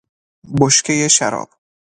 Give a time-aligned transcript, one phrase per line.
[0.61, 1.49] بشکهی شراب